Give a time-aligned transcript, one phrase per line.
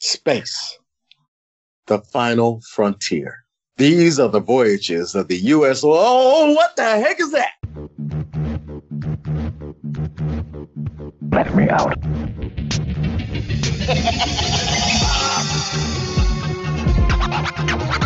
[0.00, 0.78] Space,
[1.86, 3.44] the final frontier.
[3.76, 5.82] These are the voyages of the U.S.
[5.84, 7.52] Oh, what the heck is that?
[11.30, 11.96] Let me out.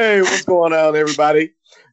[0.00, 1.52] Hey, what's going on, everybody?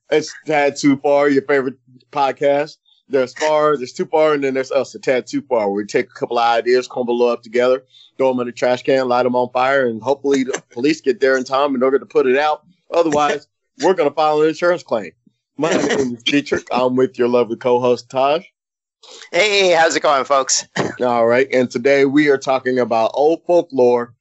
[0.10, 1.76] It's Tad Too Far, your favorite
[2.10, 2.78] podcast.
[3.10, 5.86] There's Far, there's Too Far, and then there's us, the Tad Too Far, where we
[5.86, 7.84] take a couple of ideas, crumble up together,
[8.18, 11.20] throw them in the trash can, light them on fire, and hopefully the police get
[11.20, 12.64] there in time in order to put it out.
[12.92, 13.50] Otherwise,
[13.84, 15.12] we're going to file an insurance claim.
[15.58, 16.66] My name is Dietrich.
[16.72, 18.46] I'm with your lovely co-host, Taj.
[19.34, 20.66] Hey, how's it going, folks?
[21.02, 21.50] All right.
[21.52, 24.16] And today we are talking about old folklore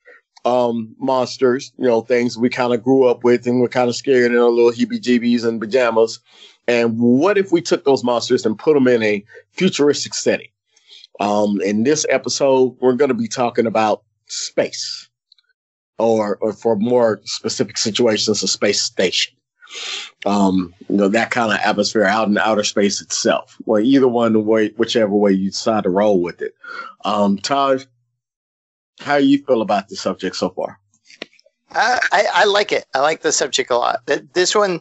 [0.47, 3.97] um, monsters, you know, things we kind of grew up with and we're kind of
[3.97, 6.21] scared in our little heebie jeebies and pajamas.
[6.69, 10.47] And what if we took those monsters and put them in a futuristic setting?
[11.19, 15.09] Um, in this episode, we're going to be talking about space
[15.99, 19.35] or, or for more specific situations, a space station.
[20.27, 23.57] Um, you know, that kind of atmosphere out in outer space itself.
[23.65, 26.55] Well, either one way, whichever way you decide to roll with it.
[27.05, 27.85] Um, Taj,
[29.01, 30.79] how you feel about the subject so far?
[31.73, 32.87] I, I like it.
[32.95, 34.01] I like the subject a lot.
[34.33, 34.81] This one,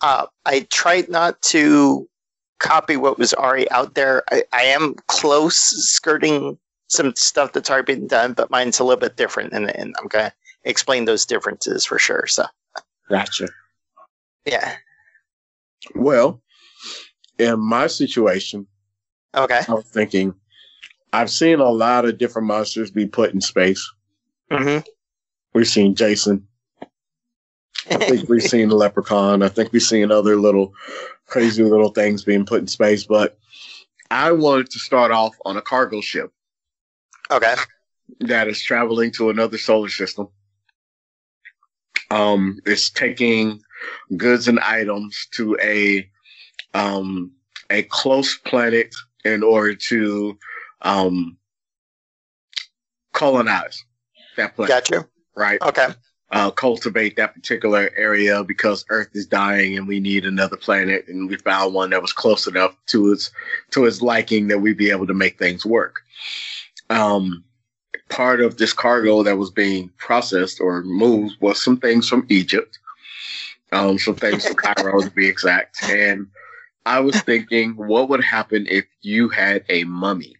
[0.00, 2.08] uh, I tried not to
[2.58, 4.22] copy what was already out there.
[4.30, 9.00] I, I am close skirting some stuff that's already been done, but mine's a little
[9.00, 10.32] bit different, and, and I'm going to
[10.64, 12.26] explain those differences for sure.
[12.26, 12.44] So,
[13.08, 13.48] gotcha.
[14.46, 14.76] Yeah.
[15.94, 16.42] Well,
[17.38, 18.66] in my situation,
[19.34, 20.34] okay, I was thinking
[21.12, 23.90] I've seen a lot of different monsters be put in space.
[24.50, 24.88] Mm-hmm.
[25.54, 26.46] We've seen Jason.
[27.90, 29.42] I think we've seen the leprechaun.
[29.42, 30.72] I think we've seen other little
[31.26, 33.38] crazy little things being put in space, but
[34.10, 36.32] I wanted to start off on a cargo ship.
[37.30, 37.54] Okay.
[38.20, 40.28] That is traveling to another solar system.
[42.10, 43.60] Um, it's taking
[44.16, 46.08] goods and items to a
[46.74, 47.30] um
[47.70, 48.94] a close planet
[49.24, 50.36] in order to
[50.82, 51.36] um,
[53.12, 53.84] colonize
[54.36, 54.84] that planet.
[54.88, 55.06] Gotcha.
[55.36, 55.60] Right.
[55.62, 55.88] Okay.
[56.32, 61.28] Uh, cultivate that particular area because Earth is dying and we need another planet, and
[61.28, 63.32] we found one that was close enough to its
[63.70, 66.02] to its liking that we'd be able to make things work.
[66.88, 67.42] Um,
[68.10, 72.78] part of this cargo that was being processed or moved was some things from Egypt,
[73.72, 76.28] um, some things from Cairo to be exact, and
[76.86, 80.36] I was thinking, what would happen if you had a mummy?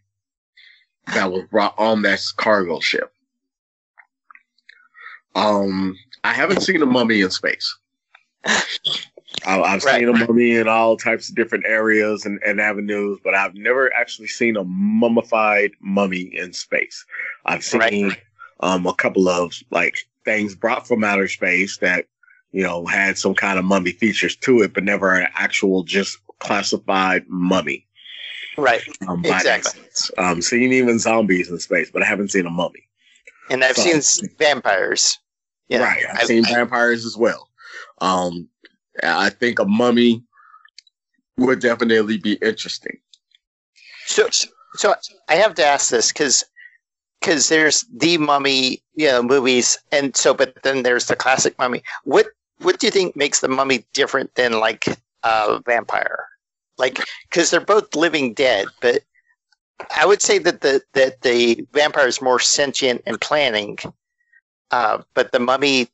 [1.15, 3.12] That was brought on that cargo ship.
[5.34, 7.76] Um, I haven't seen a mummy in space.
[8.44, 10.00] I, have right.
[10.00, 13.94] seen a mummy in all types of different areas and, and avenues, but I've never
[13.94, 17.04] actually seen a mummified mummy in space.
[17.47, 18.19] I've seen right.
[18.60, 22.06] um, a couple of like things brought from outer space that
[22.53, 26.19] you know had some kind of mummy features to it, but never an actual just
[26.41, 27.87] classified mummy.
[28.56, 28.83] Right.
[29.09, 29.81] Um, exactly.
[30.19, 32.87] Um, seen even zombies in space, but I haven't seen a mummy.
[33.50, 35.19] And I've so, seen vampires.
[35.69, 36.05] Yeah, right.
[36.11, 37.49] I've, I've seen I, vampires as well.
[38.00, 38.49] Um,
[39.03, 40.22] I think a mummy
[41.37, 42.99] would definitely be interesting.
[44.06, 44.28] So,
[44.75, 44.94] so
[45.28, 46.44] I have to ask this because
[47.21, 51.83] because there's the mummy, you know, movies, and so but then there's the classic mummy.
[52.05, 52.27] What
[52.59, 54.87] what do you think makes the mummy different than like
[55.22, 56.27] a vampire?
[56.80, 59.02] Like because they're both living dead, but
[59.96, 63.78] I would say that the that the vampire is more sentient and planning,
[64.70, 65.88] uh, but the mummy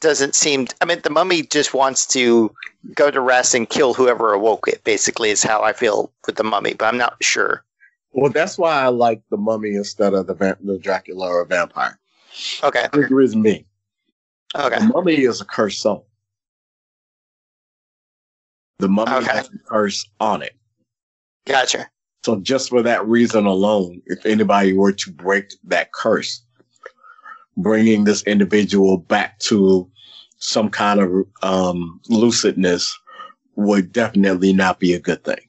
[0.00, 0.68] doesn't seem.
[0.80, 2.54] I mean, the mummy just wants to
[2.94, 4.84] go to rest and kill whoever awoke it.
[4.84, 7.64] Basically, is how I feel with the mummy, but I'm not sure.
[8.12, 11.98] Well, that's why I like the mummy instead of the the Dracula or vampire.
[12.62, 13.66] Okay, the is me.
[14.54, 16.06] Okay, the mummy is a cursed soul.
[18.78, 19.36] The mummy okay.
[19.36, 20.54] has a curse on it.
[21.46, 21.88] Gotcha.
[22.24, 26.42] So just for that reason alone, if anybody were to break that curse,
[27.56, 29.90] bringing this individual back to
[30.38, 31.10] some kind of
[31.42, 32.92] um, lucidness
[33.56, 35.40] would definitely not be a good thing.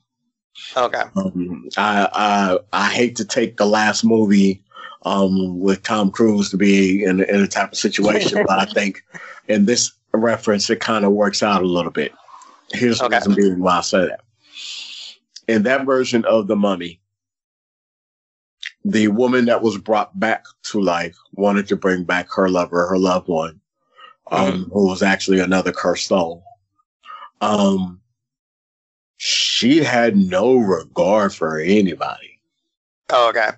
[0.75, 1.03] Okay.
[1.15, 4.63] Um, I, I I hate to take the last movie
[5.03, 9.01] um, with Tom Cruise to be in, in a type of situation, but I think
[9.47, 12.11] in this reference it kind of works out a little bit.
[12.73, 13.17] Here's the Okay.
[13.17, 14.21] reason being why I say that.
[15.47, 17.01] In that version of the mummy,
[18.85, 22.97] the woman that was brought back to life wanted to bring back her lover, her
[22.97, 23.59] loved one,
[24.31, 26.43] um, who was actually another cursed soul.
[27.41, 27.99] Um,
[29.17, 32.39] she had no regard for anybody
[33.09, 33.49] Oh, okay.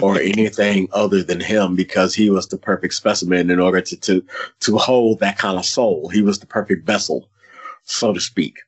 [0.00, 4.24] or anything other than him because he was the perfect specimen in order to, to,
[4.60, 6.08] to hold that kind of soul.
[6.08, 7.28] He was the perfect vessel,
[7.90, 8.58] so to speak.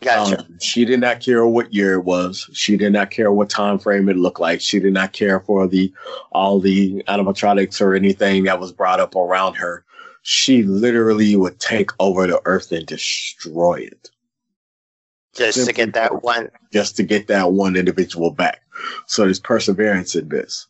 [0.00, 0.40] Gotcha.
[0.40, 2.48] Um, she did not care what year it was.
[2.52, 4.60] She did not care what time frame it looked like.
[4.60, 5.92] She did not care for the
[6.32, 9.84] all the animatronics or anything that was brought up around her.
[10.22, 14.10] She literally would take over the earth and destroy it
[15.34, 16.48] Just to get that one.
[16.72, 18.62] just to get that one individual back.
[19.06, 20.66] So there's perseverance in this.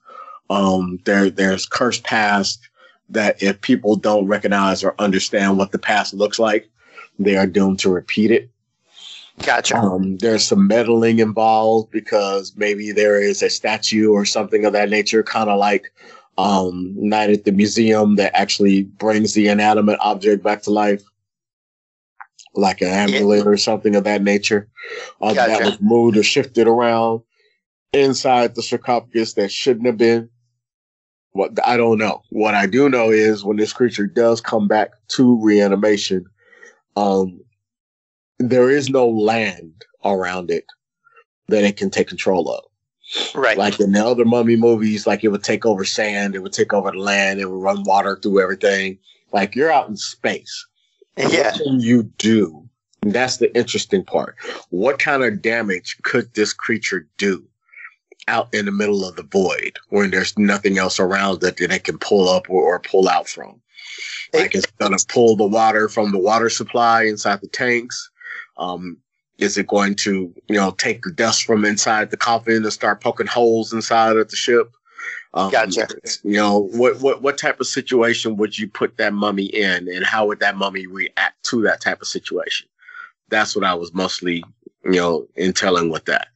[0.50, 2.69] Um, there, there's cursed past
[3.09, 6.69] that if people don't recognize or understand what the past looks like,
[7.25, 8.51] they are doomed to repeat it.
[9.43, 9.77] Gotcha.
[9.77, 14.91] Um, there's some meddling involved because maybe there is a statue or something of that
[14.91, 15.93] nature, kind of like
[16.39, 21.03] um, Night at the Museum that actually brings the inanimate object back to life,
[22.55, 24.69] like an amulet or something of that nature,
[25.21, 27.23] uh, that was moved or shifted around
[27.93, 30.29] inside the sarcophagus that shouldn't have been.
[31.33, 32.23] What I don't know.
[32.29, 36.27] What I do know is when this creature does come back to reanimation,
[36.97, 37.41] um,
[38.39, 40.67] there is no land around it
[41.49, 42.65] that it can take control of.
[43.35, 43.59] Right.
[43.59, 46.73] Like in the other mummy movies, like it would take over sand, it would take
[46.73, 48.99] over the land, it would run water through everything.
[49.33, 50.67] Like you're out in space.
[51.17, 51.53] yeah.
[51.53, 52.69] What can you do?
[53.03, 54.37] And that's the interesting part.
[54.71, 57.45] What kind of damage could this creature do
[58.29, 61.99] out in the middle of the void when there's nothing else around that it can
[61.99, 63.61] pull up or, or pull out from?
[64.33, 68.11] Like it's gonna pull the water from the water supply inside the tanks.
[68.57, 68.99] Um,
[69.39, 73.01] is it going to, you know, take the dust from inside the coffin and start
[73.01, 74.73] poking holes inside of the ship?
[75.35, 75.89] Um, Gotcha.
[76.23, 80.05] You know, what, what, what type of situation would you put that mummy in and
[80.05, 82.69] how would that mummy react to that type of situation?
[83.31, 84.45] That's what I was mostly,
[84.85, 86.29] you know, in telling with that.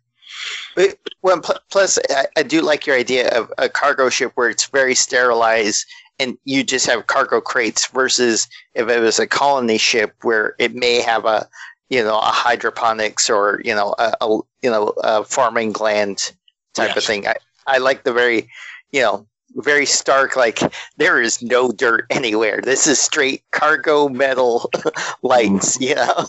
[0.77, 1.41] But- Well,
[1.71, 5.85] plus, I, I do like your idea of a cargo ship where it's very sterilized
[6.21, 10.75] and you just have cargo crates versus if it was a colony ship where it
[10.75, 11.49] may have a,
[11.89, 16.33] you know, a hydroponics or, you know, a, a you know, a farming land
[16.75, 17.27] type of thing.
[17.27, 17.37] I,
[17.67, 18.49] I like the very,
[18.93, 19.27] you know,
[19.57, 20.61] very stark, like
[20.99, 22.61] there is no dirt anywhere.
[22.63, 24.71] This is straight cargo metal
[25.23, 25.85] lights, mm-hmm.
[25.85, 26.29] you know.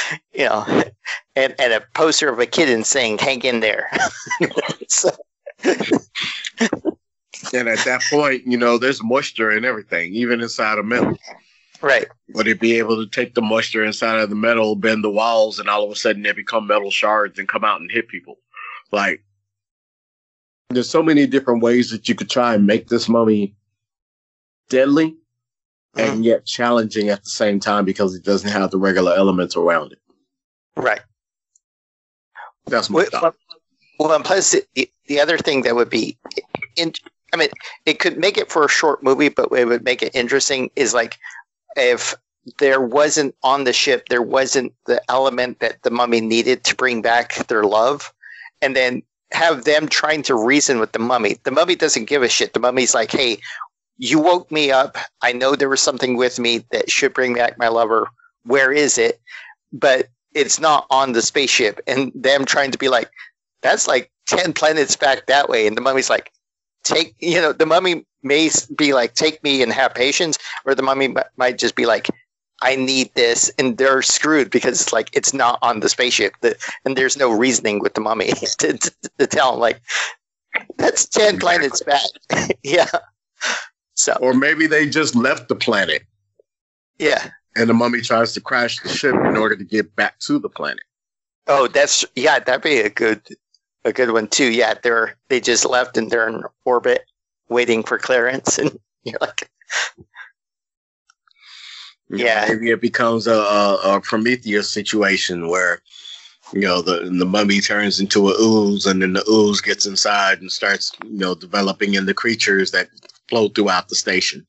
[0.32, 0.84] you know,
[1.36, 3.90] and, and a poster of a kitten saying "Hang in there."
[4.88, 5.10] so,
[7.52, 11.16] And at that point, you know, there's moisture and everything, even inside of metal.
[11.82, 15.10] right, Would it be able to take the moisture inside of the metal, bend the
[15.10, 18.08] walls, and all of a sudden they become metal shards and come out and hit
[18.08, 18.38] people?
[18.90, 19.22] Like,
[20.70, 23.54] there's so many different ways that you could try and make this mummy
[24.70, 25.16] deadly
[25.94, 26.22] and mm-hmm.
[26.22, 29.98] yet challenging at the same time because it doesn't have the regular elements around it.
[30.76, 31.02] right.
[32.66, 33.34] That's my Well, thought.
[33.98, 36.16] well, and plus the, the other thing that would be,
[36.76, 36.92] in,
[37.32, 37.48] I mean,
[37.86, 40.94] it could make it for a short movie, but it would make it interesting is
[40.94, 41.18] like
[41.76, 42.14] if
[42.58, 47.02] there wasn't on the ship, there wasn't the element that the mummy needed to bring
[47.02, 48.12] back their love,
[48.60, 51.38] and then have them trying to reason with the mummy.
[51.44, 52.52] The mummy doesn't give a shit.
[52.52, 53.38] The mummy's like, hey,
[53.96, 54.96] you woke me up.
[55.22, 58.08] I know there was something with me that should bring back my lover.
[58.44, 59.20] Where is it?
[59.72, 61.80] But it's not on the spaceship.
[61.86, 63.10] And them trying to be like,
[63.62, 65.66] that's like 10 planets back that way.
[65.66, 66.32] And the mummy's like,
[66.84, 70.82] take, you know, the mummy may be like, take me and have patience, or the
[70.82, 72.08] mummy mi- might just be like,
[72.60, 73.50] I need this.
[73.58, 76.34] And they're screwed because it's like, it's not on the spaceship.
[76.40, 78.26] The, and there's no reasoning with the mummy
[78.58, 79.80] to, to, to tell him, like,
[80.76, 82.02] that's 10 planets back.
[82.62, 82.90] yeah.
[83.94, 86.02] So, Or maybe they just left the planet
[87.02, 87.30] yeah.
[87.56, 90.48] And the mummy tries to crash the ship in order to get back to the
[90.48, 90.84] planet.
[91.46, 93.20] Oh, that's yeah, that'd be a good
[93.84, 94.50] a good one too.
[94.52, 97.04] Yeah, they're they just left and they're in orbit
[97.48, 99.48] waiting for clearance and you're like
[102.08, 102.46] Yeah.
[102.48, 105.80] maybe it becomes a, a, a Prometheus situation where,
[106.52, 110.40] you know, the the mummy turns into a ooze, and then the ooze gets inside
[110.40, 112.88] and starts, you know, developing into the creatures that
[113.28, 114.46] float throughout the station.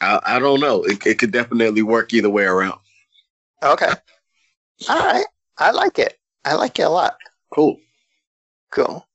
[0.00, 0.84] I, I don't know.
[0.84, 2.78] It, it could definitely work either way around.
[3.62, 3.92] Okay.
[4.88, 5.26] All right.
[5.58, 6.18] I like it.
[6.44, 7.16] I like it a lot.
[7.52, 7.78] Cool.
[8.70, 9.06] Cool.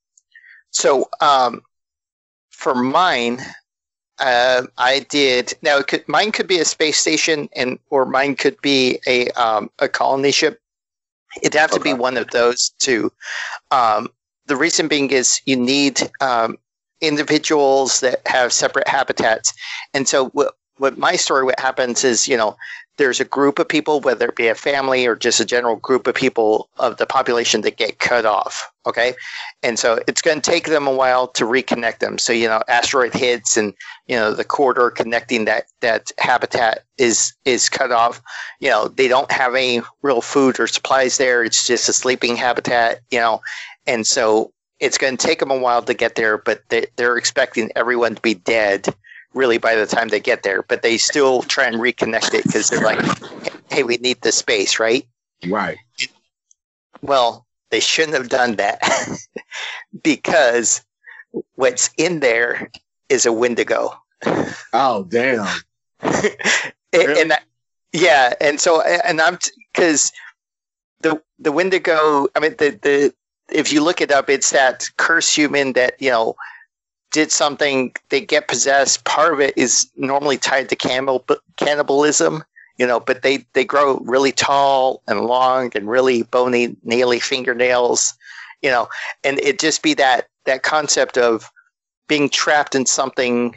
[0.72, 1.62] So um
[2.50, 3.40] for mine,
[4.20, 5.54] uh, I did.
[5.64, 9.30] Now, it could, mine could be a space station, and or mine could be a
[9.32, 10.62] um, a colony ship.
[11.42, 13.12] It'd have to be one of those two.
[13.72, 14.10] Um,
[14.46, 16.58] the reason being is you need um,
[17.00, 19.54] individuals that have separate habitats,
[19.94, 22.58] and so what what my story what happens is you know
[23.02, 26.06] there's a group of people, whether it be a family or just a general group
[26.06, 28.72] of people of the population that get cut off.
[28.86, 29.16] Okay.
[29.64, 32.20] And so it's going to take them a while to reconnect them.
[32.20, 33.74] So, you know, asteroid hits and,
[34.08, 38.22] you know, the corridor connecting that, that habitat is, is cut off.
[38.60, 41.44] You know, they don't have any real food or supplies there.
[41.44, 43.42] It's just a sleeping habitat, you know,
[43.88, 47.18] and so it's going to take them a while to get there, but they, they're
[47.18, 48.94] expecting everyone to be dead
[49.34, 52.70] really by the time they get there, but they still try and reconnect it because
[52.70, 53.00] they're like,
[53.70, 55.06] hey, we need the space, right?
[55.48, 55.78] Right.
[57.02, 58.82] Well, they shouldn't have done that
[60.04, 60.82] because
[61.56, 62.70] what's in there
[63.10, 63.94] is a Wendigo.
[64.74, 65.48] Oh damn.
[66.02, 66.36] and,
[66.94, 67.22] Really?
[67.22, 67.40] and I-
[67.94, 69.38] yeah, and so and I'm
[69.74, 70.14] because
[71.02, 72.28] the the Wendigo.
[72.36, 73.14] I mean, the the
[73.52, 76.36] if you look it up, it's that cursed human that you know
[77.12, 77.94] did something.
[78.10, 79.04] They get possessed.
[79.06, 81.26] Part of it is normally tied to cannibal
[81.58, 82.44] cannibalism.
[82.78, 88.14] You know, but they they grow really tall and long and really bony, naily fingernails.
[88.62, 88.88] You know,
[89.24, 91.50] and it just be that that concept of
[92.08, 93.56] being trapped in something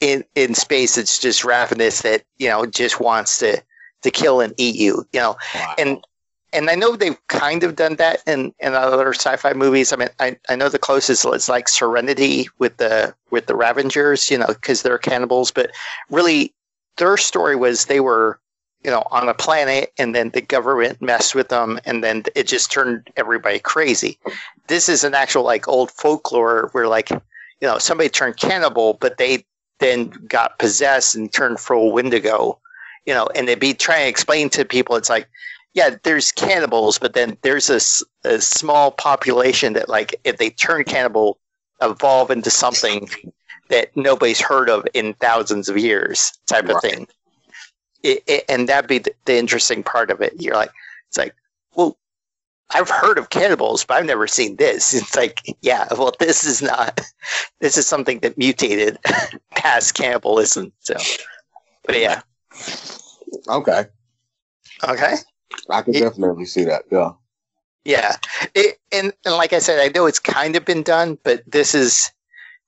[0.00, 3.62] in in space that's just ravenous that you know just wants to
[4.02, 5.74] to kill and eat you you know Wow.
[5.78, 6.04] and
[6.56, 9.92] and I know they've kind of done that in, in other sci-fi movies.
[9.92, 14.30] I mean, I, I know the closest is like Serenity with the with the Ravengers,
[14.30, 15.50] you know, because they're cannibals.
[15.50, 15.70] But
[16.10, 16.54] really,
[16.96, 18.40] their story was they were,
[18.82, 22.46] you know, on a planet, and then the government messed with them, and then it
[22.46, 24.18] just turned everybody crazy.
[24.66, 27.20] This is an actual like old folklore where like, you
[27.68, 29.44] know, somebody turned cannibal, but they
[29.78, 32.58] then got possessed and turned full Wendigo,
[33.04, 35.28] you know, and they'd be trying to explain to people, it's like
[35.76, 41.38] yeah, there's cannibals, but then there's a small population that, like, if they turn cannibal,
[41.82, 43.10] evolve into something
[43.68, 47.06] that nobody's heard of in thousands of years, type of thing.
[48.02, 50.32] It, it, and that'd be the, the interesting part of it.
[50.38, 50.70] You're like,
[51.08, 51.34] it's like,
[51.74, 51.98] well,
[52.70, 54.94] I've heard of cannibals, but I've never seen this.
[55.02, 57.00] It's like, yeah, well, this is not.
[57.60, 58.98] This is something that mutated
[59.54, 60.72] past cannibalism.
[60.80, 60.94] So,
[61.84, 62.22] but yeah,
[63.48, 63.86] Okay.
[64.84, 65.16] okay.
[65.70, 66.84] I can It- definitely see that.
[66.90, 67.12] Yeah.
[67.84, 68.16] Yeah,
[68.56, 71.72] it, and and like I said, I know it's kind of been done, but this
[71.72, 72.10] is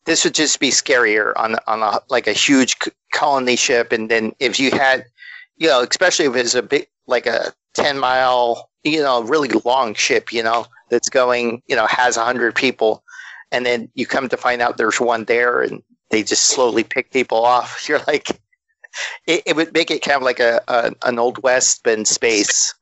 [0.06, 2.76] this would just be scarier on on a like a huge
[3.12, 5.06] colony ship, and then if you had,
[5.56, 9.92] you know, especially if it's a big like a ten mile, you know, really long
[9.94, 13.02] ship, you know, that's going, you know, has a hundred people,
[13.50, 17.11] and then you come to find out there's one there, and they just slowly pick
[17.11, 17.85] people off.
[17.88, 18.40] You're like,
[19.26, 22.05] it, it would make it kind of like a, a an old west but in
[22.05, 22.75] space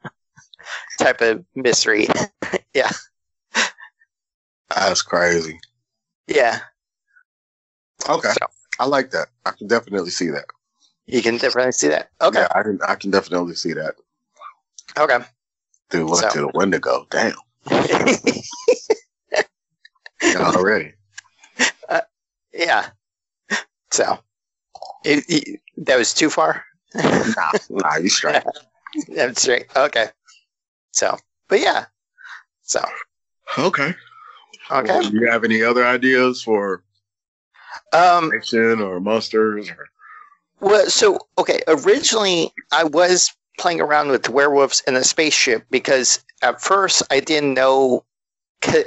[0.98, 2.08] type of mystery.
[2.74, 2.90] Yeah.
[4.74, 5.58] That's crazy.
[6.26, 6.58] Yeah,
[8.08, 8.28] Okay.
[8.32, 8.46] So-
[8.78, 9.28] I like that.
[9.46, 10.44] I can definitely see that.
[11.06, 12.10] you can definitely see that.
[12.20, 13.94] Okay, Yeah, I can I can definitely see that.
[14.98, 15.18] okay.
[15.88, 17.06] Dude, look So- to the Wendigo.
[17.10, 17.32] Damn.
[20.36, 20.92] Already.
[21.88, 22.00] Uh,
[22.52, 22.90] yeah.
[23.92, 24.18] So,
[25.06, 26.64] it, it- that was too far.
[26.94, 28.42] Nah, nah, you straight.
[29.14, 29.66] That's right.
[29.76, 30.06] Okay.
[30.92, 31.16] So,
[31.48, 31.84] but yeah.
[32.62, 32.80] So,
[33.58, 33.94] Okay.
[34.70, 34.88] okay.
[34.98, 36.82] Well, do you have any other ideas for
[37.92, 38.30] Um.
[38.30, 39.68] fiction or monsters?
[39.70, 39.86] Or...
[40.60, 41.60] Well, so okay.
[41.68, 47.54] Originally, I was playing around with werewolves in a spaceship because at first I didn't
[47.54, 48.04] know,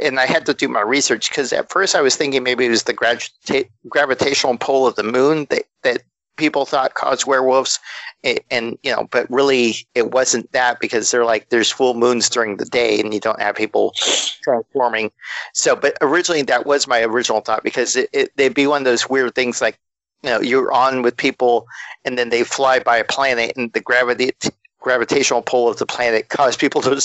[0.01, 2.69] and I had to do my research because at first I was thinking maybe it
[2.69, 6.01] was the gravita- gravitational pull of the moon that that
[6.39, 7.79] people thought caused werewolves,
[8.25, 12.29] A- and you know, but really it wasn't that because they're like there's full moons
[12.29, 13.93] during the day and you don't have people
[14.41, 15.11] transforming.
[15.53, 18.85] So, but originally that was my original thought because it, it they'd be one of
[18.85, 19.77] those weird things like
[20.23, 21.67] you know you're on with people
[22.05, 24.31] and then they fly by a planet and the gravity
[24.79, 26.99] gravitational pull of the planet cause people to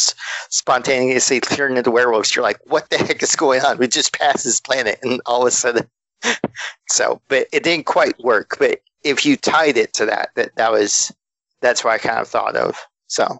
[0.48, 4.44] spontaneously turn into werewolves you're like what the heck is going on we just passed
[4.44, 5.86] this planet and all of a sudden
[6.88, 10.72] so but it didn't quite work but if you tied it to that that that
[10.72, 11.12] was
[11.60, 13.38] that's what i kind of thought of so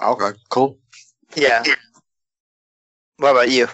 [0.00, 0.78] Okay, cool.
[1.36, 1.62] yeah
[3.18, 3.68] what about you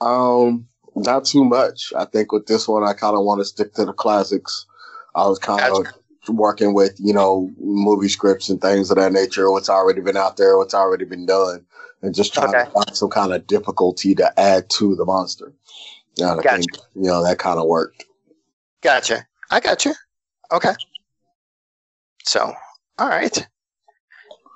[0.00, 1.92] Um, not too much.
[1.96, 4.66] I think with this one, I kind of want to stick to the classics.
[5.14, 5.86] I was kind of
[6.28, 10.36] working with, you know, movie scripts and things of that nature, what's already been out
[10.36, 11.64] there, what's already been done,
[12.02, 12.64] and just trying Okay.
[12.64, 15.52] to find some kind of difficulty to add to the monster.
[16.18, 16.56] And I Gotcha.
[16.58, 18.04] think, you know, that kind of worked.
[18.82, 19.94] gotcha I got you.
[20.52, 20.72] Okay.
[22.24, 22.52] So,
[22.98, 23.46] all right.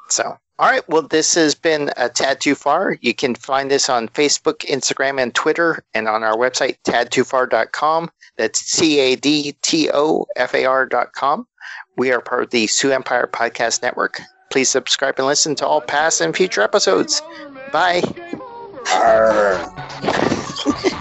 [0.09, 0.87] So, all right.
[0.89, 2.97] Well, this has been a tad too far.
[3.01, 8.11] You can find this on Facebook, Instagram, and Twitter, and on our website, tadtoofar.com.
[8.37, 11.47] That's C A D T O F A R.com.
[11.97, 14.21] We are part of the Sioux Empire Podcast Network.
[14.51, 17.23] Please subscribe and listen to all past and future episodes.
[17.73, 18.03] Bye.